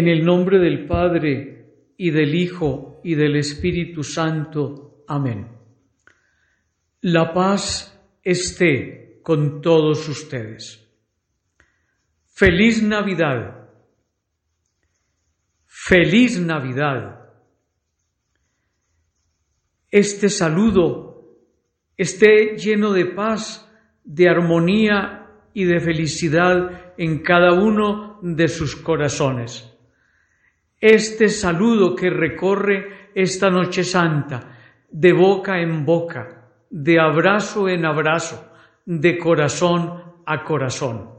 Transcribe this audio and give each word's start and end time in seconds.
En 0.00 0.08
el 0.08 0.24
nombre 0.24 0.58
del 0.58 0.86
Padre 0.86 1.92
y 1.98 2.10
del 2.10 2.34
Hijo 2.34 3.02
y 3.04 3.16
del 3.16 3.36
Espíritu 3.36 4.02
Santo. 4.02 5.04
Amén. 5.06 5.46
La 7.02 7.34
paz 7.34 8.00
esté 8.22 9.20
con 9.22 9.60
todos 9.60 10.08
ustedes. 10.08 10.90
Feliz 12.24 12.82
Navidad. 12.82 13.68
Feliz 15.66 16.40
Navidad. 16.40 17.20
Este 19.90 20.30
saludo 20.30 21.44
esté 21.94 22.56
lleno 22.56 22.94
de 22.94 23.04
paz, 23.04 23.70
de 24.02 24.30
armonía 24.30 25.26
y 25.52 25.64
de 25.64 25.78
felicidad 25.78 26.94
en 26.96 27.18
cada 27.18 27.52
uno 27.52 28.18
de 28.22 28.48
sus 28.48 28.74
corazones 28.76 29.69
este 30.80 31.28
saludo 31.28 31.94
que 31.94 32.08
recorre 32.08 33.10
esta 33.14 33.50
noche 33.50 33.84
santa, 33.84 34.56
de 34.90 35.12
boca 35.12 35.60
en 35.60 35.84
boca, 35.84 36.48
de 36.70 36.98
abrazo 36.98 37.68
en 37.68 37.84
abrazo, 37.84 38.50
de 38.86 39.18
corazón 39.18 40.02
a 40.24 40.42
corazón. 40.42 41.10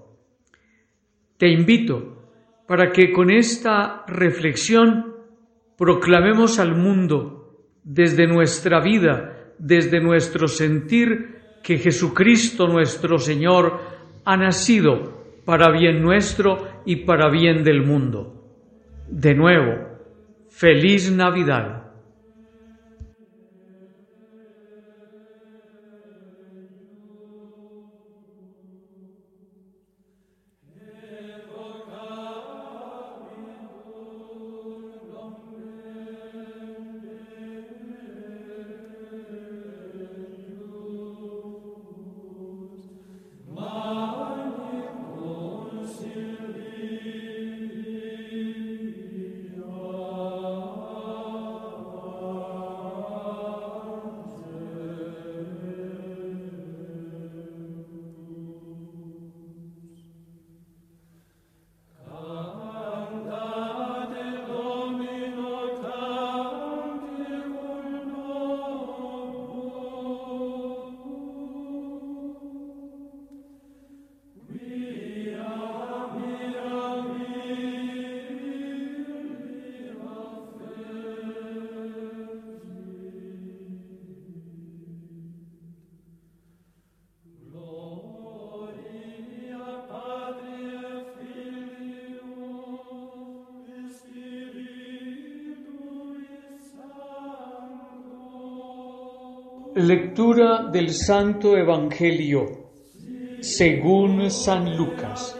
Te 1.37 1.47
invito 1.47 2.63
para 2.67 2.91
que 2.91 3.11
con 3.11 3.29
esta 3.29 4.03
reflexión 4.07 5.15
proclamemos 5.77 6.57
al 6.57 6.75
mundo 6.75 7.67
desde 7.83 8.25
nuestra 8.27 8.79
vida, 8.79 9.53
desde 9.59 9.99
nuestro 9.99 10.47
sentir, 10.47 11.39
que 11.61 11.77
Jesucristo 11.77 12.67
nuestro 12.67 13.19
Señor 13.19 13.79
ha 14.25 14.37
nacido 14.37 15.21
para 15.45 15.69
bien 15.71 16.01
nuestro 16.01 16.67
y 16.85 16.97
para 16.97 17.29
bien 17.29 17.63
del 17.63 17.85
mundo. 17.85 18.40
De 19.11 19.35
nuevo, 19.35 19.89
feliz 20.49 21.11
Navidad. 21.11 21.90
Lectura 99.81 100.69
del 100.71 100.91
Santo 100.91 101.57
Evangelio 101.57 102.69
según 103.39 104.29
San 104.29 104.77
Lucas. 104.77 105.35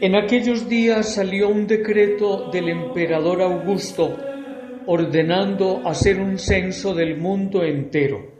En 0.00 0.16
aquellos 0.16 0.70
días 0.70 1.14
salió 1.14 1.50
un 1.50 1.66
decreto 1.66 2.50
del 2.50 2.70
emperador 2.70 3.42
Augusto 3.42 4.16
ordenando 4.86 5.82
hacer 5.84 6.18
un 6.18 6.38
censo 6.38 6.94
del 6.94 7.18
mundo 7.18 7.62
entero. 7.62 8.32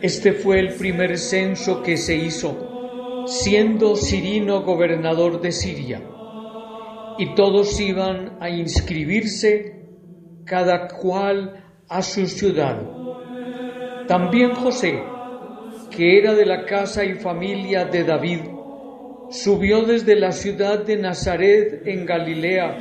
Este 0.00 0.32
fue 0.32 0.58
el 0.58 0.74
primer 0.74 1.18
censo 1.18 1.82
que 1.82 1.98
se 1.98 2.16
hizo, 2.16 3.26
siendo 3.26 3.96
Cirino 3.96 4.62
gobernador 4.62 5.42
de 5.42 5.52
Siria, 5.52 6.02
y 7.18 7.34
todos 7.34 7.78
iban 7.80 8.38
a 8.40 8.48
inscribirse, 8.48 9.84
cada 10.46 10.88
cual 10.88 11.64
a 11.86 12.00
su 12.00 12.26
ciudad. 12.26 12.99
También 14.10 14.56
José, 14.56 15.04
que 15.88 16.18
era 16.18 16.34
de 16.34 16.44
la 16.44 16.64
casa 16.64 17.04
y 17.04 17.14
familia 17.14 17.84
de 17.84 18.02
David, 18.02 18.40
subió 19.30 19.84
desde 19.84 20.16
la 20.16 20.32
ciudad 20.32 20.84
de 20.84 20.96
Nazaret 20.96 21.86
en 21.86 22.06
Galilea 22.06 22.76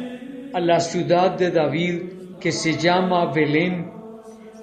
a 0.51 0.59
la 0.59 0.79
ciudad 0.79 1.37
de 1.37 1.51
David 1.51 2.01
que 2.39 2.51
se 2.51 2.79
llama 2.79 3.31
Belén, 3.31 3.91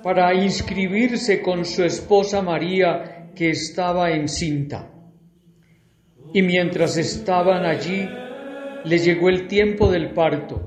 para 0.03 0.35
inscribirse 0.35 1.41
con 1.41 1.65
su 1.65 1.85
esposa 1.85 2.43
María 2.43 3.31
que 3.37 3.51
estaba 3.51 4.11
encinta. 4.11 4.91
Y 6.35 6.43
mientras 6.43 6.97
estaban 6.97 7.65
allí, 7.65 8.09
le 8.83 8.99
llegó 8.99 9.29
el 9.29 9.47
tiempo 9.47 9.89
del 9.89 10.11
parto 10.15 10.61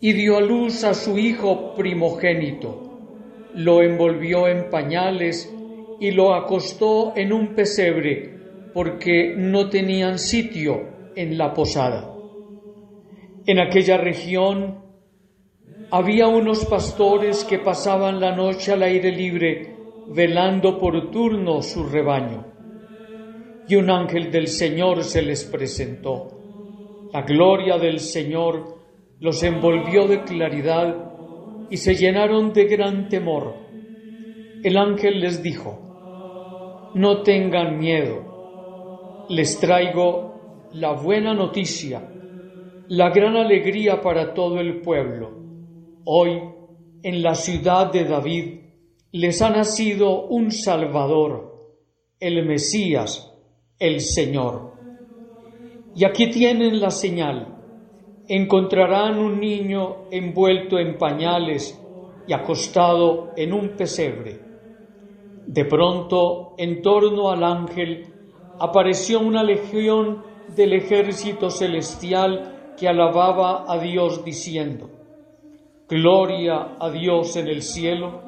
y 0.00 0.14
dio 0.14 0.38
a 0.38 0.40
luz 0.40 0.84
a 0.84 0.94
su 0.94 1.18
hijo 1.18 1.74
primogénito. 1.74 2.85
Lo 3.56 3.82
envolvió 3.82 4.48
en 4.48 4.70
pañales 4.70 5.52
y 6.00 6.10
lo 6.10 6.34
acostó 6.34 7.14
en 7.16 7.32
un 7.32 7.54
pesebre 7.54 8.36
porque 8.74 9.34
no 9.36 9.70
tenían 9.70 10.18
sitio 10.18 11.12
en 11.14 11.38
la 11.38 11.54
posada. 11.54 12.12
En 13.46 13.58
aquella 13.58 13.96
región 13.96 14.84
había 15.90 16.26
unos 16.26 16.66
pastores 16.66 17.44
que 17.44 17.58
pasaban 17.58 18.20
la 18.20 18.34
noche 18.34 18.72
al 18.72 18.82
aire 18.82 19.12
libre 19.12 19.76
velando 20.08 20.78
por 20.78 21.10
turno 21.10 21.62
su 21.62 21.84
rebaño. 21.84 22.44
Y 23.68 23.76
un 23.76 23.90
ángel 23.90 24.30
del 24.30 24.48
Señor 24.48 25.02
se 25.04 25.22
les 25.22 25.44
presentó. 25.44 26.28
La 27.12 27.22
gloria 27.22 27.78
del 27.78 28.00
Señor 28.00 28.76
los 29.20 29.42
envolvió 29.42 30.06
de 30.06 30.22
claridad 30.24 31.05
y 31.70 31.76
se 31.78 31.94
llenaron 31.94 32.52
de 32.52 32.64
gran 32.66 33.08
temor. 33.08 33.54
El 34.62 34.76
ángel 34.76 35.20
les 35.20 35.42
dijo, 35.42 35.78
no 36.94 37.22
tengan 37.22 37.78
miedo, 37.78 39.26
les 39.28 39.58
traigo 39.58 40.68
la 40.72 40.92
buena 40.92 41.34
noticia, 41.34 42.02
la 42.88 43.10
gran 43.10 43.36
alegría 43.36 44.00
para 44.00 44.32
todo 44.32 44.60
el 44.60 44.80
pueblo. 44.80 45.30
Hoy, 46.04 46.40
en 47.02 47.22
la 47.22 47.34
ciudad 47.34 47.92
de 47.92 48.04
David, 48.04 48.60
les 49.12 49.42
ha 49.42 49.50
nacido 49.50 50.26
un 50.26 50.50
Salvador, 50.50 51.80
el 52.20 52.46
Mesías, 52.46 53.32
el 53.78 54.00
Señor. 54.00 54.72
Y 55.94 56.04
aquí 56.04 56.30
tienen 56.30 56.80
la 56.80 56.90
señal 56.90 57.55
encontrarán 58.28 59.18
un 59.18 59.38
niño 59.38 60.08
envuelto 60.10 60.78
en 60.78 60.98
pañales 60.98 61.80
y 62.26 62.32
acostado 62.32 63.32
en 63.36 63.52
un 63.52 63.76
pesebre. 63.76 64.40
De 65.46 65.64
pronto, 65.64 66.54
en 66.58 66.82
torno 66.82 67.30
al 67.30 67.44
ángel, 67.44 68.06
apareció 68.58 69.20
una 69.20 69.44
legión 69.44 70.24
del 70.56 70.72
ejército 70.72 71.50
celestial 71.50 72.74
que 72.76 72.88
alababa 72.88 73.64
a 73.68 73.78
Dios 73.78 74.24
diciendo, 74.24 74.90
Gloria 75.88 76.76
a 76.80 76.90
Dios 76.90 77.36
en 77.36 77.46
el 77.46 77.62
cielo 77.62 78.20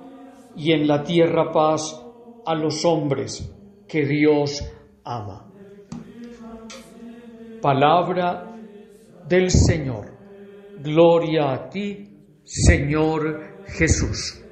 y 0.57 0.73
en 0.73 0.87
la 0.87 1.03
tierra 1.03 1.51
paz 1.51 2.05
a 2.47 2.55
los 2.55 2.85
hombres 2.85 3.53
que 3.89 4.07
Dios 4.07 4.65
ama. 5.05 5.51
Palabra 7.61 8.58
del 9.29 9.51
Señor. 9.51 10.13
Gloria 10.79 11.53
a 11.53 11.71
ti, 11.71 12.41
Señor 12.45 13.65
Jesús. 13.67 14.48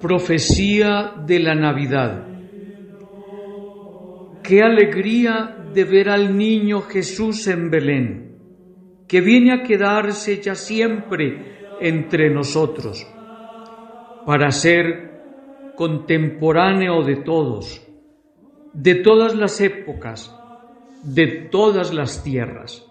Profecía 0.00 1.14
de 1.26 1.40
la 1.40 1.54
Navidad. 1.54 2.26
Qué 4.42 4.62
alegría 4.62 5.56
de 5.72 5.84
ver 5.84 6.10
al 6.10 6.36
niño 6.36 6.82
Jesús 6.82 7.46
en 7.46 7.70
Belén, 7.70 8.36
que 9.08 9.22
viene 9.22 9.54
a 9.54 9.62
quedarse 9.62 10.42
ya 10.42 10.54
siempre 10.54 11.70
entre 11.80 12.28
nosotros, 12.28 13.06
para 14.26 14.50
ser 14.50 15.72
contemporáneo 15.74 17.02
de 17.02 17.16
todos, 17.16 17.82
de 18.74 18.96
todas 18.96 19.34
las 19.34 19.62
épocas, 19.62 20.30
de 21.04 21.48
todas 21.50 21.94
las 21.94 22.22
tierras. 22.22 22.86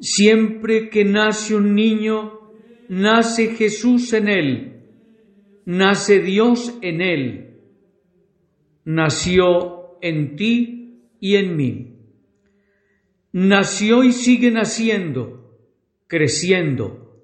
Siempre 0.00 0.88
que 0.88 1.04
nace 1.04 1.54
un 1.54 1.74
niño, 1.74 2.40
nace 2.88 3.48
Jesús 3.48 4.14
en 4.14 4.28
él 4.28 4.73
nace 5.64 6.20
Dios 6.20 6.78
en 6.82 7.00
él, 7.00 7.60
nació 8.84 9.98
en 10.00 10.36
ti 10.36 11.08
y 11.20 11.36
en 11.36 11.56
mí, 11.56 11.96
nació 13.32 14.04
y 14.04 14.12
sigue 14.12 14.50
naciendo, 14.50 15.58
creciendo, 16.06 17.22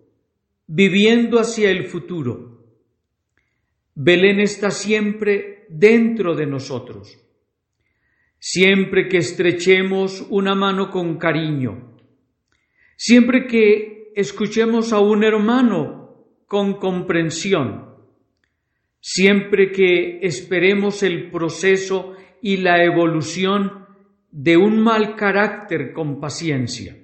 viviendo 0.66 1.38
hacia 1.38 1.70
el 1.70 1.85
futuro. 1.85 2.50
Belén 3.94 4.40
está 4.40 4.70
siempre 4.70 5.66
dentro 5.68 6.35
de 6.35 6.47
nosotros. 6.47 7.18
Siempre 8.38 9.09
que 9.09 9.18
estrechemos 9.18 10.26
una 10.30 10.54
mano 10.54 10.90
con 10.90 11.18
cariño, 11.18 11.94
siempre 12.97 13.47
que 13.47 14.12
escuchemos 14.16 14.94
a 14.94 15.00
un 15.00 15.25
hermano 15.25 16.25
con 16.47 16.78
comprensión, 16.78 17.89
siempre 19.00 19.73
que 19.73 20.21
esperemos 20.23 21.02
el 21.02 21.30
proceso 21.30 22.14
y 22.42 22.59
la 22.59 22.85
evolución 22.85 23.87
de 24.30 24.57
un 24.57 24.80
mal 24.80 25.16
carácter 25.16 25.92
con 25.92 26.21
paciencia, 26.21 26.97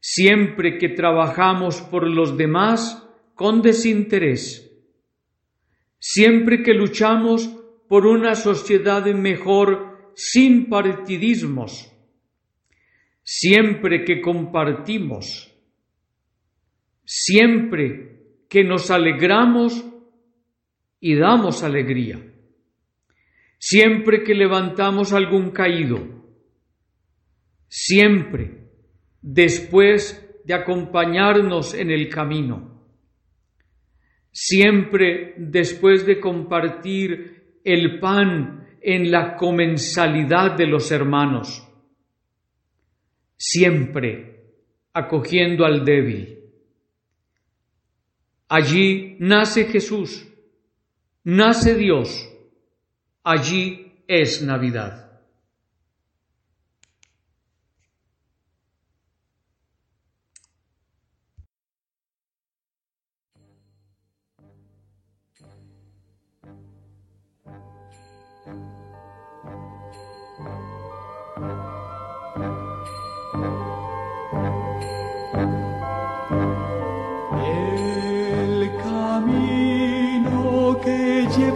siempre 0.00 0.78
que 0.78 0.90
trabajamos 0.90 1.80
por 1.82 2.08
los 2.08 2.36
demás 2.36 3.06
con 3.34 3.62
desinterés, 3.62 4.70
siempre 5.98 6.62
que 6.62 6.72
luchamos 6.72 7.48
por 7.88 8.06
una 8.06 8.34
sociedad 8.34 9.04
mejor 9.06 10.12
sin 10.14 10.68
partidismos, 10.68 11.92
siempre 13.22 14.04
que 14.04 14.20
compartimos, 14.20 15.52
siempre 17.04 18.20
que 18.48 18.64
nos 18.64 18.90
alegramos 18.90 19.84
y 21.06 21.16
damos 21.16 21.62
alegría, 21.62 22.18
siempre 23.58 24.24
que 24.24 24.34
levantamos 24.34 25.12
algún 25.12 25.50
caído, 25.50 25.98
siempre 27.68 28.70
después 29.20 30.26
de 30.46 30.54
acompañarnos 30.54 31.74
en 31.74 31.90
el 31.90 32.08
camino, 32.08 32.88
siempre 34.30 35.34
después 35.36 36.06
de 36.06 36.20
compartir 36.20 37.60
el 37.64 38.00
pan 38.00 38.66
en 38.80 39.10
la 39.10 39.36
comensalidad 39.36 40.56
de 40.56 40.66
los 40.68 40.90
hermanos, 40.90 41.68
siempre 43.36 44.54
acogiendo 44.94 45.66
al 45.66 45.84
débil. 45.84 46.38
Allí 48.48 49.18
nace 49.20 49.66
Jesús, 49.66 50.30
nace 51.24 51.74
Dios, 51.74 52.28
allí 53.24 54.04
es 54.06 54.42
Navidad. 54.42 55.03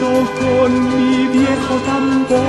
Con 0.00 0.70
mi 0.96 1.26
viejo 1.28 1.74
tambor. 1.86 2.44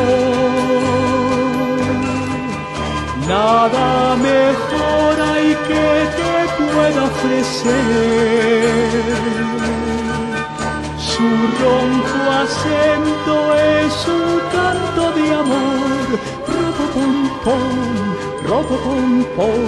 Nada 3.28 4.16
mejor 4.16 5.14
hay 5.32 5.50
que 5.68 5.88
te 6.18 6.34
pueda 6.58 7.02
ofrecer. 7.04 7.74
Su 10.98 11.28
ronco 11.62 12.20
acento 12.44 13.36
es 13.56 13.96
un 14.08 14.30
canto 14.56 15.04
de 15.18 15.26
amor. 15.34 16.08
Pom, 16.96 17.14
pom, 17.44 17.76
robo 18.48 18.78
pom 19.36 19.64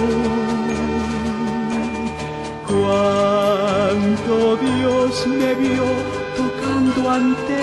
Cuando 2.66 4.34
Dios 4.56 5.26
me 5.26 5.54
vio 5.54 6.07
ante 7.10 7.62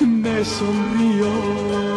me 0.00 0.44
sonrió. 0.44 1.89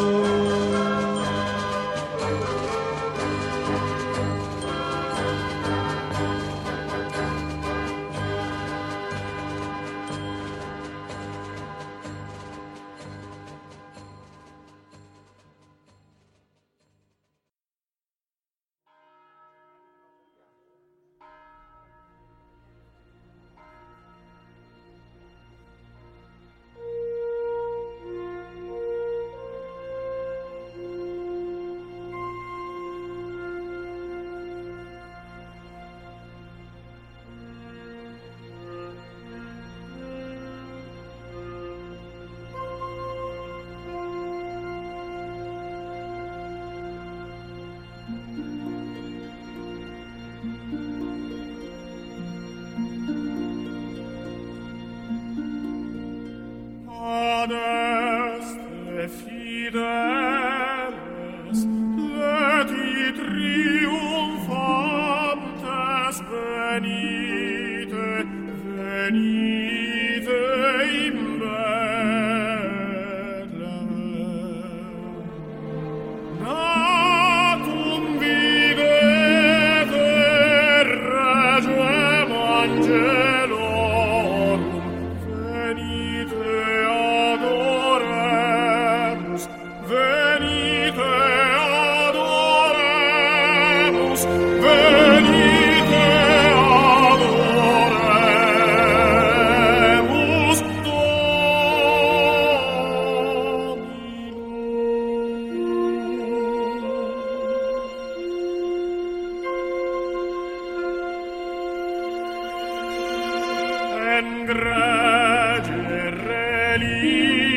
en 114.17 114.45
grege 114.45 116.11
religio 116.27 117.52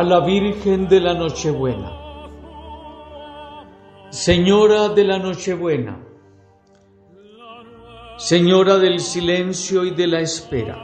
a 0.00 0.02
la 0.02 0.20
Virgen 0.20 0.88
de 0.88 0.98
la 0.98 1.12
Nochebuena. 1.12 1.92
Señora 4.08 4.88
de 4.88 5.04
la 5.04 5.18
Nochebuena, 5.18 5.98
Señora 8.16 8.78
del 8.78 8.98
silencio 8.98 9.84
y 9.84 9.90
de 9.90 10.06
la 10.06 10.20
espera, 10.20 10.78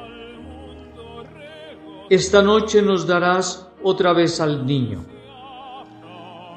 esta 2.10 2.42
noche 2.42 2.82
nos 2.82 3.06
darás 3.06 3.72
otra 3.82 4.12
vez 4.12 4.38
al 4.38 4.66
niño. 4.66 5.06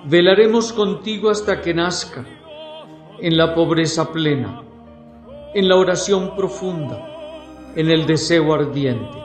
Velaremos 0.08 0.74
contigo 0.74 1.30
hasta 1.30 1.62
que 1.62 1.74
nazca, 1.74 2.26
en 3.22 3.38
la 3.38 3.56
pobreza 3.56 4.12
plena, 4.12 4.62
en 5.54 5.70
la 5.70 5.78
oración 5.78 6.36
profunda, 6.36 6.98
en 7.78 7.90
el 7.90 8.06
deseo 8.06 8.54
ardiente. 8.54 9.18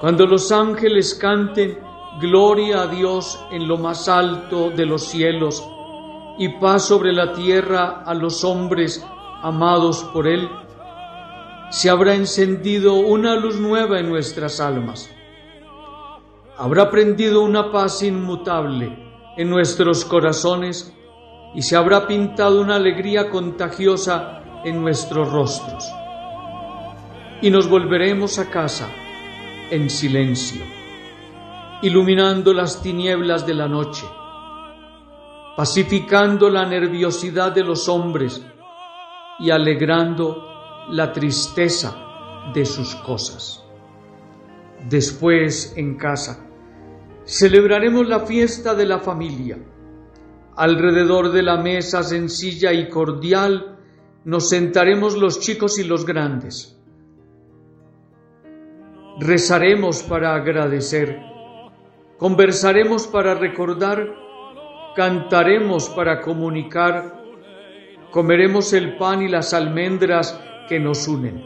Cuando 0.00 0.26
los 0.26 0.52
ángeles 0.52 1.14
canten 1.14 1.93
Gloria 2.20 2.82
a 2.82 2.86
Dios 2.86 3.44
en 3.50 3.66
lo 3.66 3.76
más 3.76 4.08
alto 4.08 4.70
de 4.70 4.86
los 4.86 5.04
cielos 5.04 5.66
y 6.38 6.48
paz 6.60 6.86
sobre 6.86 7.12
la 7.12 7.32
tierra 7.32 8.02
a 8.06 8.14
los 8.14 8.44
hombres 8.44 9.04
amados 9.42 10.04
por 10.12 10.28
Él. 10.28 10.48
Se 11.70 11.90
habrá 11.90 12.14
encendido 12.14 12.94
una 12.94 13.34
luz 13.34 13.58
nueva 13.58 13.98
en 13.98 14.08
nuestras 14.08 14.60
almas. 14.60 15.10
Habrá 16.56 16.88
prendido 16.88 17.42
una 17.42 17.72
paz 17.72 18.02
inmutable 18.02 18.96
en 19.36 19.50
nuestros 19.50 20.04
corazones 20.04 20.94
y 21.54 21.62
se 21.62 21.74
habrá 21.74 22.06
pintado 22.06 22.60
una 22.60 22.76
alegría 22.76 23.28
contagiosa 23.28 24.40
en 24.64 24.80
nuestros 24.80 25.32
rostros. 25.32 25.84
Y 27.42 27.50
nos 27.50 27.68
volveremos 27.68 28.38
a 28.38 28.50
casa 28.50 28.88
en 29.70 29.90
silencio, 29.90 30.62
iluminando 31.82 32.52
las 32.52 32.82
tinieblas 32.82 33.46
de 33.46 33.54
la 33.54 33.68
noche, 33.68 34.06
pacificando 35.56 36.48
la 36.48 36.64
nerviosidad 36.66 37.52
de 37.52 37.64
los 37.64 37.88
hombres 37.88 38.44
y 39.38 39.50
alegrando 39.50 40.44
la 40.90 41.12
tristeza 41.12 41.96
de 42.52 42.64
sus 42.64 42.94
cosas. 42.96 43.64
Después, 44.88 45.74
en 45.76 45.96
casa, 45.96 46.46
celebraremos 47.24 48.06
la 48.06 48.20
fiesta 48.20 48.74
de 48.74 48.86
la 48.86 48.98
familia. 48.98 49.58
Alrededor 50.56 51.32
de 51.32 51.42
la 51.42 51.56
mesa 51.56 52.02
sencilla 52.02 52.72
y 52.72 52.88
cordial 52.88 53.78
nos 54.24 54.48
sentaremos 54.48 55.16
los 55.16 55.40
chicos 55.40 55.78
y 55.78 55.84
los 55.84 56.06
grandes. 56.06 56.78
Rezaremos 59.18 60.02
para 60.02 60.34
agradecer, 60.34 61.18
conversaremos 62.24 63.06
para 63.06 63.34
recordar, 63.34 64.08
cantaremos 64.96 65.90
para 65.90 66.22
comunicar, 66.22 67.22
comeremos 68.10 68.72
el 68.72 68.96
pan 68.96 69.20
y 69.20 69.28
las 69.28 69.52
almendras 69.52 70.40
que 70.66 70.80
nos 70.80 71.06
unen. 71.06 71.44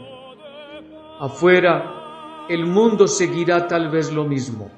Afuera, 1.19 2.45
el 2.47 2.65
mundo 2.65 3.09
seguirá 3.09 3.67
tal 3.67 3.89
vez 3.89 4.09
lo 4.09 4.23
mismo. 4.23 4.71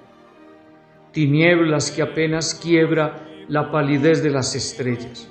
Tinieblas 1.11 1.91
que 1.91 2.01
apenas 2.01 2.55
quiebra 2.55 3.23
la 3.47 3.69
palidez 3.69 4.23
de 4.23 4.31
las 4.31 4.55
estrellas. 4.55 5.29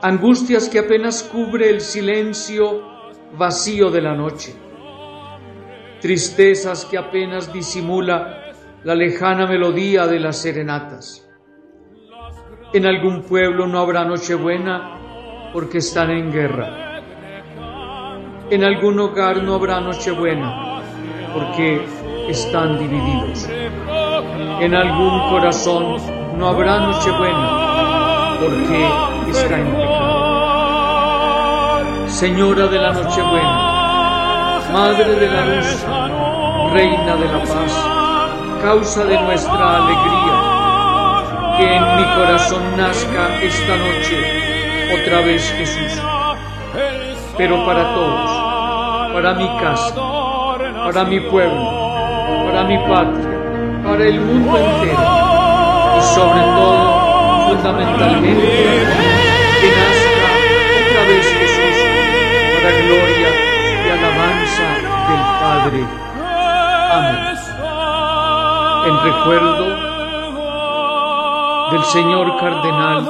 Angustias 0.00 0.70
que 0.70 0.78
apenas 0.78 1.22
cubre 1.24 1.68
el 1.68 1.82
silencio 1.82 2.84
vacío 3.36 3.90
de 3.90 4.00
la 4.00 4.14
noche. 4.14 4.54
Tristezas 6.00 6.86
que 6.86 6.96
apenas 6.96 7.52
disimula 7.52 8.41
la 8.84 8.94
lejana 8.94 9.46
melodía 9.46 10.06
de 10.06 10.20
las 10.20 10.38
serenatas. 10.38 11.28
En 12.72 12.86
algún 12.86 13.22
pueblo 13.22 13.66
no 13.66 13.80
habrá 13.80 14.04
Nochebuena 14.04 15.50
porque 15.52 15.78
están 15.78 16.10
en 16.10 16.32
guerra 16.32 16.82
en 18.52 18.62
algún 18.64 19.00
hogar 19.00 19.42
no 19.42 19.54
habrá 19.54 19.80
Nochebuena 19.80 20.82
porque 21.32 21.82
están 22.28 22.78
divididos. 22.78 23.48
En 24.60 24.74
algún 24.74 25.30
corazón 25.30 25.96
no 26.36 26.48
habrá 26.48 26.80
Nochebuena 26.80 28.36
porque 28.40 28.86
está 29.30 29.58
en 29.58 29.70
pecado. 29.74 29.98
Señora 32.08 32.66
de 32.66 32.78
la 32.78 32.92
Nochebuena, 32.92 34.60
Madre 34.70 35.14
de 35.14 35.28
la 35.28 35.46
luz, 35.46 35.86
Reina 36.74 37.16
de 37.16 37.24
la 37.24 37.38
paz, 37.44 37.91
causa 38.62 39.04
de 39.04 39.20
nuestra 39.20 39.76
alegría, 39.76 41.56
que 41.58 41.76
en 41.76 41.96
mi 41.96 42.04
corazón 42.14 42.62
nazca 42.76 43.42
esta 43.42 43.76
noche 43.76 44.16
otra 45.02 45.20
vez 45.22 45.52
Jesús, 45.58 46.00
pero 47.36 47.66
para 47.66 47.94
todos 47.94 48.52
para 49.12 49.34
mi 49.34 49.46
casa, 49.58 49.94
para 50.84 51.04
mi 51.04 51.20
pueblo, 51.20 51.70
para 52.46 52.64
mi 52.64 52.78
patria, 52.78 53.82
para 53.84 54.04
el 54.04 54.20
mundo 54.20 54.56
entero 54.56 54.98
y 55.98 56.00
sobre 56.14 56.40
todo, 56.40 57.48
fundamentalmente, 57.48 58.46
que 59.60 59.68
nazca 59.80 60.28
otra 60.80 61.02
vez 61.08 61.26
Jesús 61.26 61.76
para 62.54 62.70
gloria 62.70 63.30
y 63.84 63.90
alabanza 63.90 64.66
del 65.08 65.22
Padre. 65.42 65.80
Amén. 66.90 67.31
En 68.84 69.00
recuerdo 69.00 69.64
del 71.70 71.84
señor 71.84 72.36
cardenal 72.40 73.08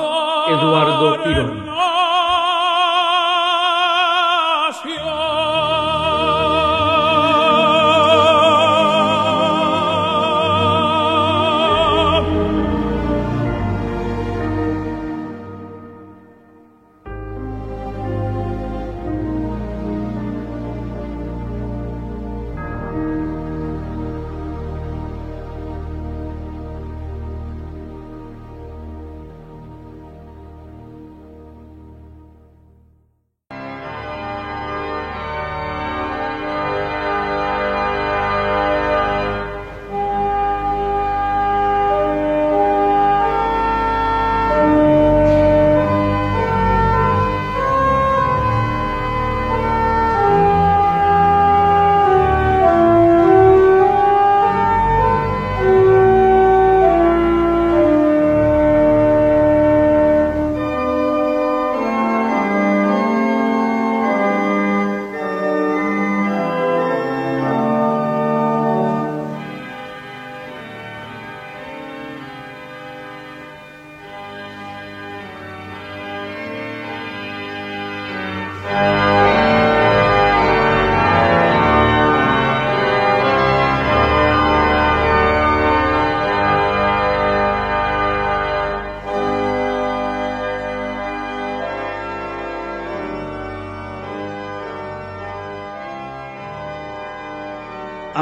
Eduardo 0.49 1.23
Pirón. 1.25 1.72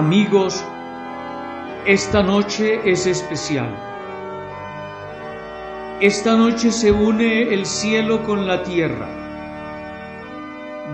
Amigos, 0.01 0.65
esta 1.85 2.23
noche 2.23 2.81
es 2.91 3.07
especial. 3.07 3.69
Esta 6.01 6.39
noche 6.39 6.73
se 6.73 6.91
une 6.91 7.53
el 7.53 7.67
cielo 7.67 8.23
con 8.23 8.47
la 8.47 8.63
tierra. 8.63 9.07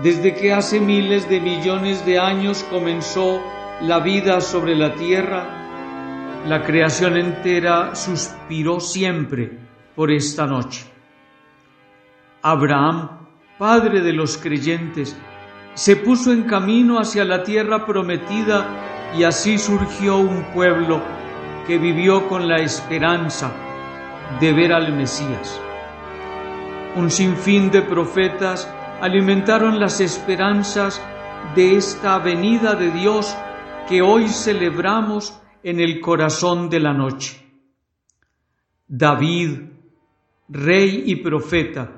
Desde 0.03 0.35
que 0.35 0.51
hace 0.51 0.81
miles 0.81 1.29
de 1.29 1.39
millones 1.39 2.05
de 2.05 2.19
años 2.19 2.65
comenzó 2.69 3.41
la 3.79 4.01
vida 4.01 4.41
sobre 4.41 4.75
la 4.75 4.93
tierra, 4.95 6.43
la 6.45 6.63
creación 6.63 7.15
entera 7.15 7.95
suspiró 7.95 8.81
siempre 8.81 9.57
por 9.95 10.11
esta 10.11 10.45
noche. 10.45 10.85
Abraham, 12.41 13.09
padre 13.57 14.01
de 14.01 14.11
los 14.11 14.37
creyentes, 14.37 15.15
se 15.75 15.95
puso 15.95 16.33
en 16.33 16.43
camino 16.43 16.99
hacia 16.99 17.23
la 17.23 17.43
tierra 17.43 17.85
prometida 17.85 18.96
y 19.15 19.23
así 19.23 19.57
surgió 19.57 20.17
un 20.17 20.43
pueblo 20.53 21.01
que 21.65 21.77
vivió 21.77 22.27
con 22.27 22.47
la 22.47 22.57
esperanza 22.57 23.51
de 24.39 24.53
ver 24.53 24.73
al 24.73 24.93
Mesías. 24.93 25.59
Un 26.95 27.11
sinfín 27.11 27.69
de 27.71 27.81
profetas 27.81 28.67
alimentaron 29.01 29.79
las 29.79 30.01
esperanzas 30.01 31.01
de 31.55 31.75
esta 31.75 32.17
venida 32.19 32.75
de 32.75 32.91
Dios 32.91 33.35
que 33.87 34.01
hoy 34.01 34.27
celebramos 34.27 35.39
en 35.63 35.79
el 35.79 35.99
corazón 36.01 36.69
de 36.69 36.79
la 36.79 36.93
noche. 36.93 37.41
David, 38.87 39.59
rey 40.49 41.03
y 41.05 41.17
profeta, 41.17 41.91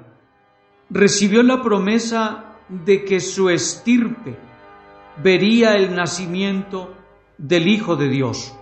recibió 0.90 1.44
la 1.44 1.62
promesa 1.62 2.56
de 2.68 3.06
que 3.06 3.20
su 3.20 3.50
estirpe 3.50 4.38
vería 5.22 5.76
el 5.76 5.96
nacimiento 5.96 6.96
del 7.40 7.68
Hijo 7.70 7.96
de 7.96 8.10
Dios. 8.10 8.56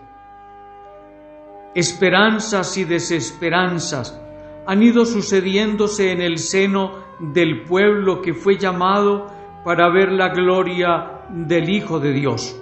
Esperanzas 1.74 2.78
y 2.78 2.86
desesperanzas 2.86 4.22
han 4.68 4.84
ido 4.84 5.06
sucediéndose 5.06 6.12
en 6.12 6.22
el 6.22 6.38
seno 6.38 6.94
del 7.20 7.64
pueblo 7.64 8.22
que 8.22 8.34
fue 8.34 8.58
llamado 8.58 9.28
para 9.66 9.90
ver 9.90 10.12
la 10.12 10.30
gloria 10.30 11.24
del 11.30 11.70
Hijo 11.70 12.00
de 12.00 12.14
Dios. 12.14 12.62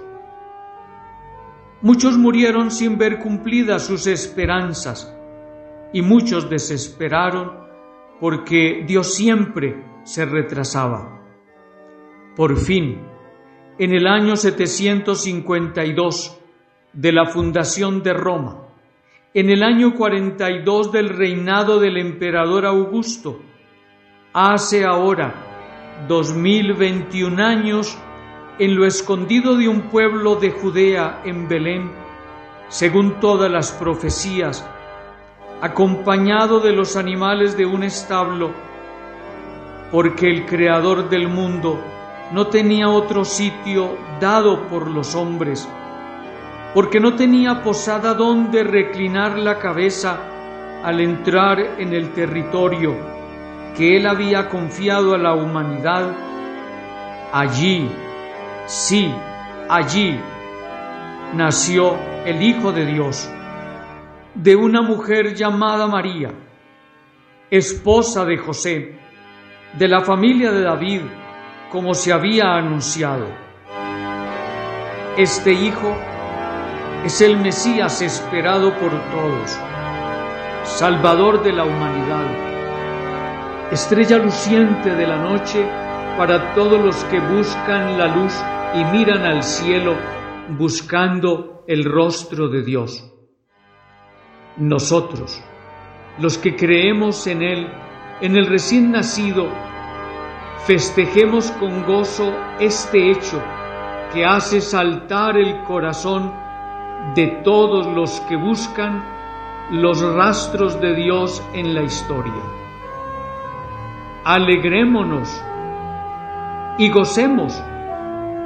Muchos 1.82 2.16
murieron 2.16 2.70
sin 2.70 2.96
ver 2.96 3.18
cumplidas 3.18 3.86
sus 3.86 4.06
esperanzas 4.06 5.14
y 5.92 6.00
muchos 6.00 6.48
desesperaron 6.48 7.52
porque 8.18 8.84
Dios 8.86 9.14
siempre 9.14 9.84
se 10.04 10.24
retrasaba. 10.24 11.20
Por 12.34 12.56
fin, 12.56 13.05
en 13.78 13.92
el 13.92 14.06
año 14.06 14.36
752 14.36 16.38
de 16.94 17.12
la 17.12 17.26
fundación 17.26 18.02
de 18.02 18.14
Roma, 18.14 18.62
en 19.34 19.50
el 19.50 19.62
año 19.62 19.94
42 19.94 20.92
del 20.92 21.10
reinado 21.10 21.78
del 21.78 21.98
emperador 21.98 22.64
Augusto, 22.64 23.38
hace 24.32 24.86
ahora 24.86 25.34
2021 26.08 27.44
años, 27.44 27.98
en 28.58 28.76
lo 28.76 28.86
escondido 28.86 29.56
de 29.56 29.68
un 29.68 29.90
pueblo 29.90 30.36
de 30.36 30.52
Judea 30.52 31.20
en 31.26 31.46
Belén, 31.46 31.92
según 32.68 33.20
todas 33.20 33.50
las 33.50 33.72
profecías, 33.72 34.66
acompañado 35.60 36.60
de 36.60 36.72
los 36.72 36.96
animales 36.96 37.58
de 37.58 37.66
un 37.66 37.82
establo, 37.82 38.52
porque 39.92 40.30
el 40.30 40.46
Creador 40.46 41.10
del 41.10 41.28
mundo 41.28 41.78
no 42.32 42.48
tenía 42.48 42.88
otro 42.88 43.24
sitio 43.24 43.96
dado 44.20 44.68
por 44.68 44.88
los 44.88 45.14
hombres, 45.14 45.68
porque 46.74 47.00
no 47.00 47.14
tenía 47.14 47.62
posada 47.62 48.14
donde 48.14 48.64
reclinar 48.64 49.38
la 49.38 49.58
cabeza 49.58 50.18
al 50.82 51.00
entrar 51.00 51.58
en 51.78 51.94
el 51.94 52.12
territorio 52.12 52.94
que 53.76 53.96
él 53.96 54.06
había 54.06 54.48
confiado 54.48 55.14
a 55.14 55.18
la 55.18 55.34
humanidad, 55.34 56.10
allí, 57.32 57.88
sí, 58.66 59.12
allí 59.68 60.18
nació 61.34 61.96
el 62.24 62.42
Hijo 62.42 62.72
de 62.72 62.86
Dios, 62.86 63.30
de 64.34 64.56
una 64.56 64.80
mujer 64.80 65.34
llamada 65.34 65.86
María, 65.86 66.32
esposa 67.50 68.24
de 68.24 68.38
José, 68.38 68.98
de 69.78 69.88
la 69.88 70.00
familia 70.00 70.50
de 70.50 70.62
David, 70.62 71.02
como 71.70 71.94
se 71.94 72.12
había 72.12 72.54
anunciado. 72.54 73.26
Este 75.16 75.52
Hijo 75.52 75.96
es 77.04 77.20
el 77.20 77.38
Mesías 77.38 78.02
esperado 78.02 78.74
por 78.74 78.90
todos, 78.90 79.58
Salvador 80.64 81.42
de 81.42 81.52
la 81.52 81.64
humanidad, 81.64 82.26
estrella 83.70 84.18
luciente 84.18 84.94
de 84.94 85.06
la 85.06 85.16
noche 85.16 85.64
para 86.16 86.54
todos 86.54 86.84
los 86.84 86.96
que 87.04 87.20
buscan 87.20 87.98
la 87.98 88.06
luz 88.08 88.34
y 88.74 88.84
miran 88.96 89.24
al 89.24 89.42
cielo 89.42 89.94
buscando 90.58 91.64
el 91.66 91.84
rostro 91.84 92.48
de 92.48 92.62
Dios. 92.62 93.12
Nosotros, 94.56 95.42
los 96.18 96.38
que 96.38 96.56
creemos 96.56 97.26
en 97.26 97.42
Él, 97.42 97.68
en 98.20 98.36
el 98.36 98.46
recién 98.46 98.92
nacido, 98.92 99.48
festejemos 100.64 101.50
con 101.52 101.84
gozo 101.84 102.32
este 102.58 103.10
hecho 103.10 103.42
que 104.12 104.24
hace 104.24 104.60
saltar 104.60 105.36
el 105.36 105.62
corazón 105.64 106.32
de 107.14 107.26
todos 107.44 107.86
los 107.86 108.20
que 108.22 108.36
buscan 108.36 109.04
los 109.70 110.00
rastros 110.14 110.80
de 110.80 110.94
Dios 110.94 111.42
en 111.52 111.74
la 111.74 111.82
historia. 111.82 112.42
Alegrémonos 114.24 115.42
y 116.78 116.88
gocemos, 116.90 117.62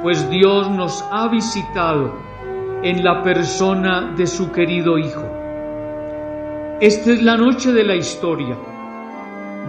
pues 0.01 0.29
Dios 0.29 0.69
nos 0.69 1.03
ha 1.11 1.27
visitado 1.27 2.13
en 2.83 3.03
la 3.03 3.21
persona 3.23 4.13
de 4.15 4.27
su 4.27 4.51
querido 4.51 4.97
Hijo. 4.97 5.23
Esta 6.79 7.11
es 7.11 7.21
la 7.21 7.37
noche 7.37 7.71
de 7.71 7.83
la 7.83 7.95
historia. 7.95 8.57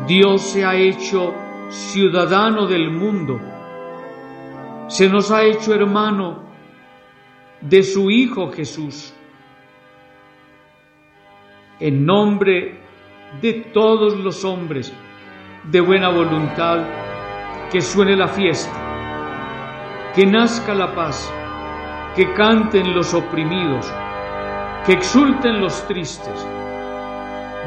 Dios 0.06 0.42
se 0.42 0.64
ha 0.64 0.74
hecho 0.74 1.34
ciudadano 1.72 2.66
del 2.66 2.90
mundo, 2.90 3.40
se 4.88 5.08
nos 5.08 5.30
ha 5.30 5.42
hecho 5.42 5.74
hermano 5.74 6.42
de 7.62 7.82
su 7.82 8.10
Hijo 8.10 8.52
Jesús. 8.52 9.14
En 11.80 12.04
nombre 12.04 12.78
de 13.40 13.54
todos 13.72 14.18
los 14.18 14.44
hombres 14.44 14.92
de 15.70 15.80
buena 15.80 16.10
voluntad, 16.10 16.84
que 17.70 17.80
suene 17.80 18.16
la 18.16 18.28
fiesta, 18.28 20.12
que 20.14 20.26
nazca 20.26 20.74
la 20.74 20.94
paz, 20.94 21.32
que 22.14 22.34
canten 22.34 22.94
los 22.94 23.14
oprimidos, 23.14 23.90
que 24.84 24.92
exulten 24.92 25.62
los 25.62 25.86
tristes. 25.88 26.46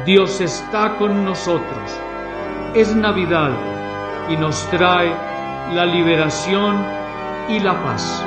Dios 0.04 0.40
está 0.40 0.96
con 0.96 1.24
nosotros. 1.24 2.00
Es 2.72 2.94
Navidad 2.94 3.75
y 4.28 4.36
nos 4.36 4.68
trae 4.70 5.12
la 5.72 5.86
liberación 5.86 6.84
y 7.48 7.60
la 7.60 7.82
paz. 7.82 8.25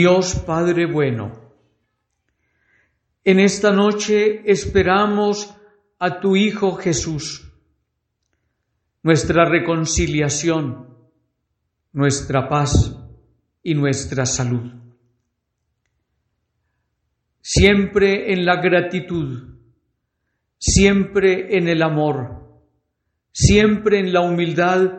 Dios 0.00 0.34
Padre 0.46 0.86
bueno, 0.86 1.52
en 3.22 3.38
esta 3.38 3.70
noche 3.70 4.50
esperamos 4.50 5.54
a 5.98 6.20
tu 6.20 6.36
Hijo 6.36 6.76
Jesús, 6.76 7.52
nuestra 9.02 9.44
reconciliación, 9.44 10.88
nuestra 11.92 12.48
paz 12.48 12.96
y 13.62 13.74
nuestra 13.74 14.24
salud. 14.24 14.72
Siempre 17.42 18.32
en 18.32 18.46
la 18.46 18.56
gratitud, 18.62 19.54
siempre 20.56 21.58
en 21.58 21.68
el 21.68 21.82
amor, 21.82 22.62
siempre 23.32 24.00
en 24.00 24.14
la 24.14 24.22
humildad, 24.22 24.92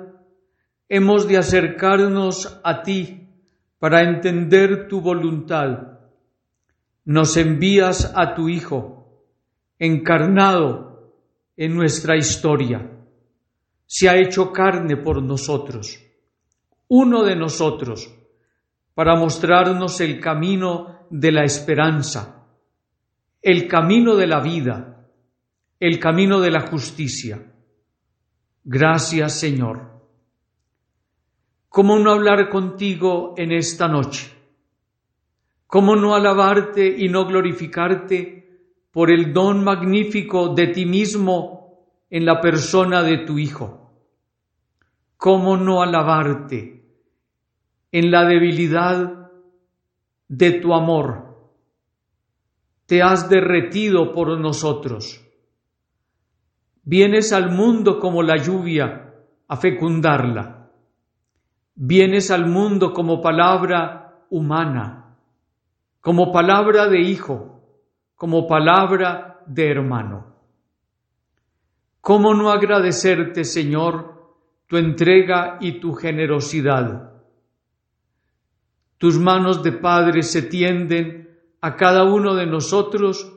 hemos 0.89 1.27
de 1.27 1.39
acercarnos 1.39 2.61
a 2.63 2.83
ti 2.83 3.20
para 3.81 4.03
entender 4.03 4.87
tu 4.87 5.01
voluntad. 5.01 5.97
Nos 7.03 7.35
envías 7.35 8.13
a 8.15 8.35
tu 8.35 8.47
Hijo, 8.47 9.25
encarnado 9.79 11.15
en 11.57 11.75
nuestra 11.75 12.15
historia. 12.15 12.91
Se 13.87 14.07
ha 14.07 14.17
hecho 14.17 14.53
carne 14.53 14.97
por 14.97 15.23
nosotros, 15.23 15.99
uno 16.89 17.23
de 17.23 17.35
nosotros, 17.35 18.07
para 18.93 19.15
mostrarnos 19.15 19.99
el 19.99 20.19
camino 20.19 21.07
de 21.09 21.31
la 21.31 21.43
esperanza, 21.43 22.45
el 23.41 23.67
camino 23.67 24.15
de 24.15 24.27
la 24.27 24.41
vida, 24.41 25.07
el 25.79 25.97
camino 25.97 26.39
de 26.39 26.51
la 26.51 26.67
justicia. 26.67 27.51
Gracias 28.63 29.39
Señor. 29.39 29.90
¿Cómo 31.71 31.97
no 31.99 32.11
hablar 32.11 32.49
contigo 32.49 33.33
en 33.37 33.53
esta 33.53 33.87
noche? 33.87 34.29
¿Cómo 35.67 35.95
no 35.95 36.15
alabarte 36.15 36.85
y 36.85 37.07
no 37.07 37.25
glorificarte 37.25 38.59
por 38.91 39.09
el 39.09 39.31
don 39.31 39.63
magnífico 39.63 40.49
de 40.49 40.67
ti 40.67 40.85
mismo 40.85 41.87
en 42.09 42.25
la 42.25 42.41
persona 42.41 43.03
de 43.03 43.19
tu 43.19 43.39
Hijo? 43.39 43.89
¿Cómo 45.15 45.55
no 45.55 45.81
alabarte 45.81 46.83
en 47.89 48.11
la 48.11 48.25
debilidad 48.25 49.31
de 50.27 50.51
tu 50.51 50.73
amor? 50.73 51.37
Te 52.85 53.01
has 53.01 53.29
derretido 53.29 54.11
por 54.11 54.37
nosotros. 54.37 55.25
Vienes 56.83 57.31
al 57.31 57.49
mundo 57.49 57.97
como 57.97 58.23
la 58.23 58.35
lluvia 58.35 59.13
a 59.47 59.55
fecundarla 59.55 60.60
vienes 61.83 62.29
al 62.29 62.45
mundo 62.45 62.93
como 62.93 63.21
palabra 63.21 64.23
humana, 64.29 65.15
como 65.99 66.31
palabra 66.31 66.87
de 66.87 67.01
hijo, 67.01 67.59
como 68.15 68.47
palabra 68.47 69.39
de 69.47 69.71
hermano. 69.71 70.27
¿Cómo 71.99 72.35
no 72.35 72.51
agradecerte, 72.51 73.43
Señor, 73.43 74.13
tu 74.67 74.77
entrega 74.77 75.57
y 75.59 75.79
tu 75.79 75.93
generosidad? 75.93 77.13
Tus 78.99 79.17
manos 79.17 79.63
de 79.63 79.71
Padre 79.71 80.21
se 80.21 80.43
tienden 80.43 81.35
a 81.61 81.75
cada 81.77 82.03
uno 82.03 82.35
de 82.35 82.45
nosotros 82.45 83.35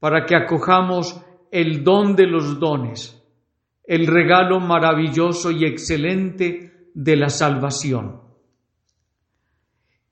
para 0.00 0.26
que 0.26 0.34
acojamos 0.34 1.22
el 1.52 1.84
don 1.84 2.16
de 2.16 2.26
los 2.26 2.58
dones, 2.58 3.24
el 3.84 4.08
regalo 4.08 4.58
maravilloso 4.58 5.52
y 5.52 5.64
excelente 5.64 6.75
de 6.96 7.14
la 7.14 7.28
salvación. 7.28 8.22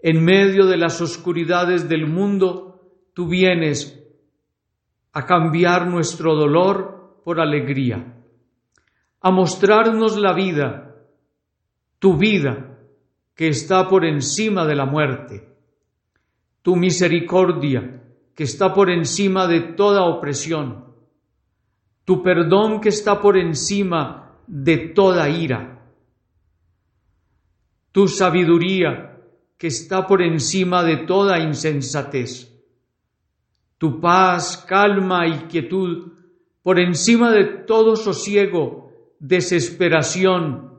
En 0.01 0.22
medio 0.22 0.66
de 0.66 0.76
las 0.76 1.01
oscuridades 1.01 1.89
del 1.89 2.07
mundo, 2.07 3.09
tú 3.14 3.26
vienes 3.26 4.07
a 5.14 5.24
cambiar 5.24 5.87
nuestro 5.87 6.35
dolor 6.35 7.22
por 7.24 7.41
alegría, 7.41 8.22
a 9.18 9.30
mostrarnos 9.30 10.18
la 10.18 10.35
vida, 10.35 10.95
tu 11.99 12.18
vida, 12.18 12.78
que 13.35 13.49
está 13.49 13.89
por 13.89 14.05
encima 14.05 14.66
de 14.66 14.74
la 14.74 14.85
muerte, 14.85 15.57
tu 16.61 16.76
misericordia, 16.76 18.03
que 18.35 18.45
está 18.45 18.74
por 18.74 18.91
encima 18.91 19.47
de 19.47 19.72
toda 19.72 20.05
opresión, 20.05 20.85
tu 22.05 22.22
perdón 22.22 22.82
que 22.82 22.91
está 22.91 23.22
por 23.22 23.39
encima 23.39 24.37
de 24.47 24.76
toda 24.76 25.30
ira, 25.30 25.74
tu 27.95 28.09
sabiduría 28.09 29.21
que 29.57 29.69
está 29.69 30.05
por 30.05 30.21
encima 30.21 30.83
de 30.83 30.97
toda 31.07 31.39
insensatez, 31.39 32.53
tu 33.79 34.01
paz, 34.01 34.65
calma 34.67 35.29
y 35.29 35.47
quietud 35.47 36.11
por 36.61 36.81
encima 36.81 37.31
de 37.31 37.45
todo 37.45 37.95
sosiego, 37.95 38.91
desesperación. 39.21 40.73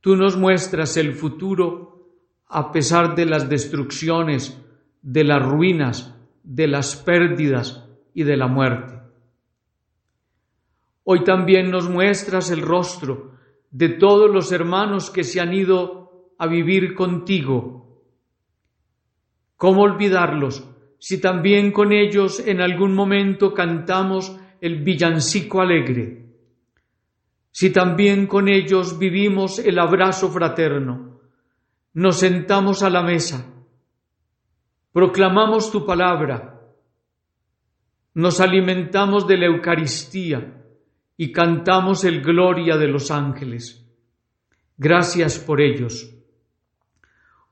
Tú 0.00 0.14
nos 0.14 0.36
muestras 0.36 0.96
el 0.96 1.14
futuro 1.14 2.12
a 2.46 2.70
pesar 2.70 3.16
de 3.16 3.26
las 3.26 3.48
destrucciones, 3.48 4.56
de 5.02 5.24
las 5.24 5.44
ruinas, 5.44 6.14
de 6.44 6.68
las 6.68 6.94
pérdidas 6.94 7.84
y 8.14 8.22
de 8.22 8.36
la 8.36 8.46
muerte. 8.46 9.00
Hoy 11.02 11.24
también 11.24 11.72
nos 11.72 11.88
muestras 11.88 12.52
el 12.52 12.62
rostro 12.62 13.31
de 13.72 13.88
todos 13.88 14.30
los 14.30 14.52
hermanos 14.52 15.10
que 15.10 15.24
se 15.24 15.40
han 15.40 15.52
ido 15.54 16.34
a 16.38 16.46
vivir 16.46 16.94
contigo. 16.94 18.02
¿Cómo 19.56 19.82
olvidarlos 19.82 20.68
si 20.98 21.20
también 21.20 21.72
con 21.72 21.92
ellos 21.92 22.38
en 22.46 22.60
algún 22.60 22.94
momento 22.94 23.54
cantamos 23.54 24.38
el 24.60 24.82
villancico 24.82 25.62
alegre? 25.62 26.26
Si 27.50 27.70
también 27.70 28.26
con 28.26 28.48
ellos 28.48 28.98
vivimos 28.98 29.58
el 29.58 29.78
abrazo 29.78 30.30
fraterno, 30.30 31.20
nos 31.94 32.18
sentamos 32.18 32.82
a 32.82 32.90
la 32.90 33.02
mesa, 33.02 33.46
proclamamos 34.92 35.70
tu 35.70 35.84
palabra, 35.84 36.60
nos 38.14 38.40
alimentamos 38.40 39.26
de 39.26 39.36
la 39.38 39.46
Eucaristía 39.46 40.61
y 41.22 41.30
cantamos 41.30 42.02
el 42.02 42.20
gloria 42.20 42.76
de 42.76 42.88
los 42.88 43.12
ángeles. 43.12 43.86
Gracias 44.76 45.38
por 45.38 45.60
ellos. 45.60 46.12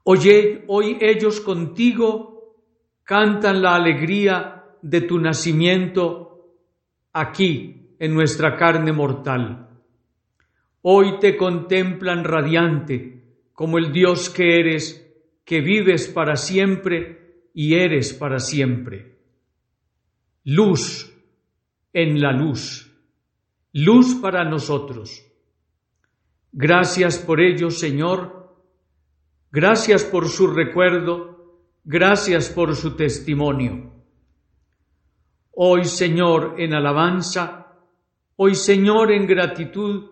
Hoy, 0.03 0.64
hoy 0.66 0.99
ellos 1.01 1.41
contigo 1.41 2.57
cantan 3.05 3.62
la 3.62 3.77
alegría 3.77 4.64
de 4.83 5.03
tu 5.03 5.21
nacimiento 5.21 6.49
aquí 7.12 7.95
en 8.01 8.12
nuestra 8.12 8.57
carne 8.57 8.93
mortal. 8.93 9.68
Hoy 10.83 11.21
te 11.21 11.37
contemplan 11.37 12.25
radiante 12.25 13.23
como 13.53 13.79
el 13.79 13.93
Dios 13.93 14.31
que 14.31 14.59
eres, 14.59 15.14
que 15.45 15.61
vives 15.61 16.09
para 16.09 16.35
siempre 16.35 17.45
y 17.55 17.75
eres 17.75 18.14
para 18.14 18.41
siempre 18.41 19.16
luz 20.43 21.09
en 21.93 22.21
la 22.21 22.33
luz, 22.33 22.89
luz 23.73 24.16
para 24.16 24.45
nosotros. 24.45 25.27
Gracias 26.53 27.18
por 27.18 27.41
ello, 27.41 27.71
Señor, 27.71 28.57
gracias 29.53 30.05
por 30.05 30.29
su 30.29 30.49
recuerdo, 30.49 31.61
gracias 31.85 32.49
por 32.49 32.75
su 32.75 32.97
testimonio. 32.97 33.93
Hoy, 35.53 35.85
Señor, 35.85 36.55
en 36.59 36.75
alabanza, 36.75 37.77
hoy, 38.37 38.55
Señor, 38.55 39.12
en 39.12 39.27
gratitud, 39.27 40.11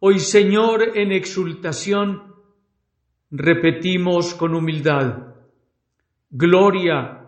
hoy, 0.00 0.18
Señor, 0.18 0.96
en 0.96 1.12
exultación, 1.12 2.34
repetimos 3.30 4.34
con 4.34 4.54
humildad, 4.54 5.26
Gloria 6.30 7.24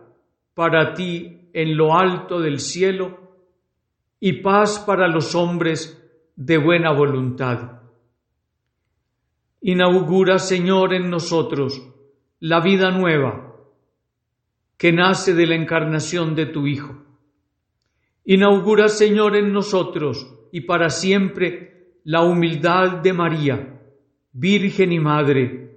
para 0.55 0.93
ti 0.93 1.49
en 1.53 1.76
lo 1.76 1.97
alto 1.97 2.41
del 2.41 2.59
cielo 2.59 3.28
y 4.21 4.43
paz 4.43 4.83
para 4.87 5.09
los 5.09 5.35
hombres 5.35 5.95
de 6.37 6.59
buena 6.59 6.93
voluntad. 6.93 7.83
Inaugura, 9.61 10.39
Señor, 10.39 10.95
en 10.95 11.11
nosotros 11.11 11.83
la 12.41 12.61
vida 12.61 12.91
nueva 12.91 13.57
que 14.77 14.93
nace 14.93 15.35
de 15.35 15.47
la 15.47 15.57
encarnación 15.57 16.37
de 16.37 16.47
tu 16.47 16.66
Hijo. 16.66 16.95
Inaugura, 18.25 18.89
Señor, 18.89 19.37
en 19.37 19.53
nosotros 19.53 20.33
y 20.53 20.61
para 20.62 20.91
siempre 20.91 21.99
la 22.05 22.23
humildad 22.23 23.03
de 23.03 23.12
María, 23.12 23.81
Virgen 24.33 24.93
y 24.93 25.01
Madre, 25.01 25.69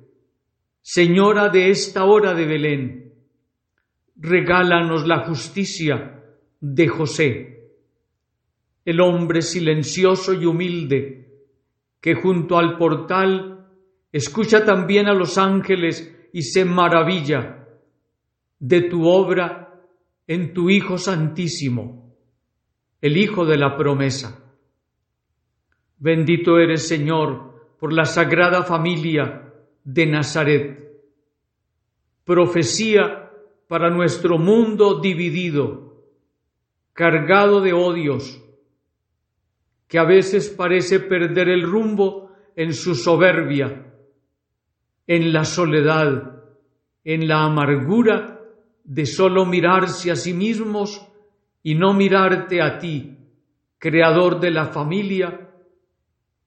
Señora 0.83 1.49
de 1.49 1.69
esta 1.69 2.05
hora 2.05 2.33
de 2.33 2.45
Belén, 2.45 3.13
regálanos 4.15 5.07
la 5.07 5.25
justicia 5.25 6.23
de 6.59 6.87
José, 6.87 7.60
el 8.85 8.99
hombre 8.99 9.41
silencioso 9.41 10.33
y 10.33 10.45
humilde, 10.45 11.29
que 11.99 12.15
junto 12.15 12.57
al 12.57 12.77
portal 12.77 13.67
escucha 14.11 14.65
también 14.65 15.07
a 15.07 15.13
los 15.13 15.37
ángeles 15.37 16.29
y 16.33 16.41
se 16.41 16.65
maravilla 16.65 17.67
de 18.59 18.81
tu 18.81 19.07
obra 19.07 19.81
en 20.27 20.53
tu 20.53 20.69
Hijo 20.69 20.97
Santísimo, 20.97 22.15
el 23.01 23.17
Hijo 23.17 23.45
de 23.45 23.57
la 23.57 23.75
promesa. 23.75 24.43
Bendito 25.97 26.57
eres, 26.57 26.87
Señor, 26.87 27.75
por 27.79 27.93
la 27.93 28.05
sagrada 28.05 28.63
familia 28.63 29.53
de 29.83 30.05
Nazaret. 30.05 30.79
Profecía 32.23 33.31
para 33.67 33.89
nuestro 33.89 34.37
mundo 34.37 34.99
dividido, 34.99 35.95
cargado 36.93 37.61
de 37.61 37.73
odios, 37.73 38.40
que 39.91 39.99
a 39.99 40.05
veces 40.05 40.49
parece 40.49 41.01
perder 41.01 41.49
el 41.49 41.63
rumbo 41.63 42.31
en 42.55 42.73
su 42.73 42.95
soberbia, 42.95 43.91
en 45.05 45.33
la 45.33 45.43
soledad, 45.43 46.45
en 47.03 47.27
la 47.27 47.43
amargura 47.43 48.39
de 48.85 49.05
solo 49.05 49.45
mirarse 49.45 50.09
a 50.09 50.15
sí 50.15 50.33
mismos 50.33 51.05
y 51.61 51.75
no 51.75 51.93
mirarte 51.93 52.61
a 52.61 52.79
ti, 52.79 53.17
creador 53.77 54.39
de 54.39 54.51
la 54.51 54.67
familia, 54.67 55.49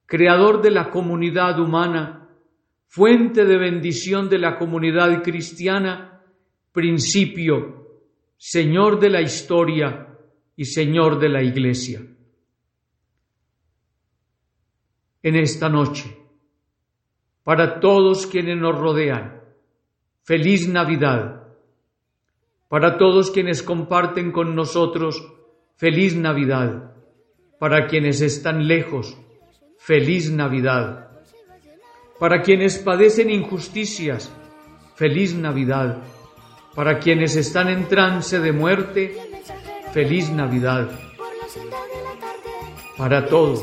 creador 0.07 0.63
de 0.63 0.71
la 0.71 0.89
comunidad 0.89 1.61
humana, 1.61 2.31
fuente 2.87 3.45
de 3.45 3.59
bendición 3.59 4.31
de 4.31 4.39
la 4.39 4.57
comunidad 4.57 5.23
cristiana, 5.23 6.23
principio, 6.73 7.91
Señor 8.39 8.99
de 8.99 9.11
la 9.11 9.21
historia 9.21 10.17
y 10.57 10.65
Señor 10.65 11.19
de 11.19 11.29
la 11.29 11.43
Iglesia. 11.43 12.01
En 15.25 15.35
esta 15.35 15.69
noche, 15.69 16.17
para 17.43 17.81
todos 17.81 18.29
quienes 18.29 18.57
nos 18.57 18.79
rodean, 18.79 19.41
feliz 20.23 20.69
Navidad. 20.69 21.49
Para 22.69 22.97
todos 22.97 23.33
quienes 23.33 23.65
comparten 23.65 24.31
con 24.31 24.55
nosotros, 24.55 25.21
feliz 25.75 26.15
Navidad. 26.15 26.95
Para 27.59 27.89
quienes 27.89 28.21
están 28.21 28.69
lejos, 28.69 29.19
feliz 29.79 30.31
Navidad. 30.31 31.11
Para 32.21 32.43
quienes 32.43 32.79
padecen 32.79 33.31
injusticias, 33.31 34.33
feliz 34.95 35.35
Navidad 35.35 36.05
para 36.75 36.99
quienes 36.99 37.37
están 37.37 37.69
en 37.69 37.89
trance 37.89 38.41
de 38.41 38.53
muerte, 38.53 39.17
feliz 39.93 40.31
Navidad. 40.31 40.91
Para 42.97 43.27
todos, 43.27 43.63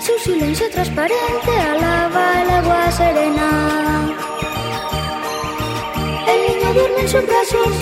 su 0.00 0.18
silencio 0.18 0.70
transparente 0.70 1.50
alaba 1.50 2.42
el 2.42 2.50
agua 2.50 2.90
serena. 2.90 4.14
El 6.26 6.40
niño 6.46 6.74
duerme 6.74 7.00
en 7.00 7.08
sus 7.08 7.26
brazos, 7.26 7.72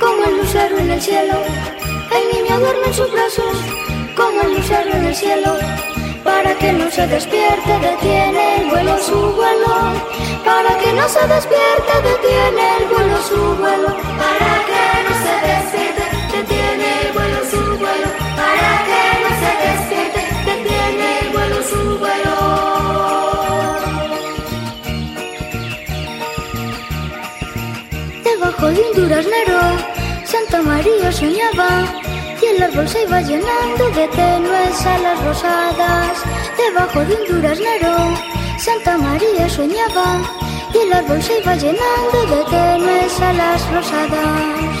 como 0.00 0.24
el 0.24 0.36
lucero 0.38 0.78
en 0.78 0.90
el 0.90 1.00
cielo. 1.00 1.34
El 2.10 2.24
niño 2.32 2.58
duerme 2.58 2.86
en 2.86 2.94
sus 2.94 3.12
brazos, 3.12 3.56
como 4.16 4.40
el 4.42 4.54
lucero 4.54 4.90
en 4.92 5.04
el 5.04 5.14
cielo. 5.14 5.56
Para 6.24 6.54
que 6.58 6.72
no 6.72 6.90
se 6.90 7.06
despierte, 7.06 7.72
detiene 7.80 8.56
el 8.62 8.70
vuelo 8.70 8.98
su 8.98 9.18
vuelo. 9.38 9.74
Para 10.44 10.76
que 10.78 10.92
no 10.92 11.08
se 11.08 11.26
despierte, 11.26 11.92
detiene 12.02 12.76
el 12.78 12.88
vuelo 12.88 13.22
su 13.22 13.40
vuelo. 13.56 13.88
Para 14.22 14.52
que 14.68 14.82
no 15.06 15.14
se 15.24 15.34
despierte, 15.46 15.87
Debajo 28.38 28.68
de 28.68 28.80
un 28.80 28.92
duraznero, 28.94 29.58
Santa 30.24 30.62
María 30.62 31.10
soñaba 31.10 31.92
y 32.40 32.46
el 32.46 32.62
árbol 32.62 32.88
se 32.88 33.02
iba 33.02 33.20
llenando 33.20 33.90
de 33.90 34.06
tenues 34.06 34.86
alas 34.86 35.24
rosadas. 35.24 36.22
Debajo 36.56 37.00
de 37.00 37.16
un 37.16 37.26
duraznero, 37.26 37.96
Santa 38.56 38.96
María 38.96 39.48
soñaba 39.48 40.22
y 40.72 40.78
el 40.78 40.92
árbol 40.92 41.20
se 41.20 41.40
iba 41.40 41.56
llenando 41.56 42.18
de 42.30 42.44
tenues 42.44 43.20
alas 43.20 43.60
rosadas. 43.72 44.76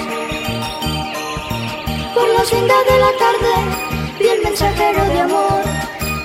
Por 2.14 2.28
la 2.28 2.44
senda 2.44 2.74
de 2.88 2.98
la 3.00 3.12
tarde 3.18 3.54
vi 4.20 4.28
el 4.28 4.42
mensajero 4.44 5.04
de 5.04 5.20
amor. 5.20 5.62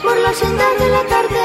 Por 0.04 0.18
la 0.20 0.34
senda 0.34 0.66
de 0.78 0.88
la 0.88 1.04
tarde 1.06 1.44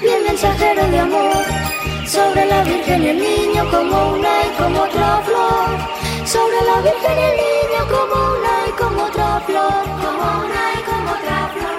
vi 0.00 0.08
el 0.08 0.24
mensajero 0.24 0.88
de 0.88 0.98
amor 0.98 1.67
sobre 2.08 2.46
la 2.46 2.62
Virgen 2.62 3.02
y 3.02 3.08
el 3.08 3.18
niño 3.18 3.70
como 3.70 4.12
una 4.12 4.46
y 4.46 4.50
como 4.56 4.80
otra 4.80 5.20
flor, 5.26 5.78
sobre 6.24 6.60
la 6.64 6.80
Virgen 6.80 7.18
y 7.18 7.22
el 7.22 7.36
niño 7.36 7.80
como 7.90 8.14
una 8.32 8.52
y 8.66 8.72
como 8.72 9.04
otra 9.04 9.40
flor, 9.44 9.84
como 10.00 10.46
una 10.46 10.62
y 10.72 10.82
como 10.88 11.10
otra 11.10 11.50
flor. 11.52 11.77